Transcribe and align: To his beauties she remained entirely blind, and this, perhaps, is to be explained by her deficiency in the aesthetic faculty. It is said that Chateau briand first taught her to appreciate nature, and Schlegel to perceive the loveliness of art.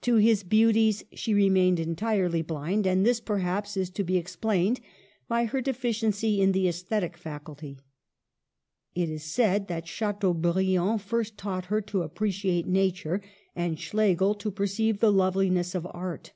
To 0.00 0.16
his 0.16 0.42
beauties 0.42 1.04
she 1.12 1.32
remained 1.34 1.78
entirely 1.78 2.42
blind, 2.42 2.84
and 2.84 3.06
this, 3.06 3.20
perhaps, 3.20 3.76
is 3.76 3.90
to 3.90 4.02
be 4.02 4.16
explained 4.16 4.80
by 5.28 5.44
her 5.44 5.60
deficiency 5.60 6.40
in 6.42 6.50
the 6.50 6.66
aesthetic 6.66 7.16
faculty. 7.16 7.78
It 8.96 9.08
is 9.08 9.22
said 9.22 9.68
that 9.68 9.86
Chateau 9.86 10.34
briand 10.34 11.00
first 11.02 11.38
taught 11.38 11.66
her 11.66 11.80
to 11.80 12.02
appreciate 12.02 12.66
nature, 12.66 13.20
and 13.54 13.78
Schlegel 13.78 14.34
to 14.34 14.50
perceive 14.50 14.98
the 14.98 15.12
loveliness 15.12 15.76
of 15.76 15.86
art. 15.92 16.32